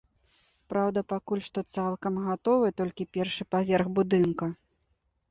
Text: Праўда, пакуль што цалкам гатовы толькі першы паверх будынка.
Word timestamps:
Праўда, 0.71 0.99
пакуль 1.11 1.41
што 1.47 1.59
цалкам 1.75 2.17
гатовы 2.27 2.71
толькі 2.81 3.07
першы 3.19 3.43
паверх 3.57 3.87
будынка. 3.99 4.49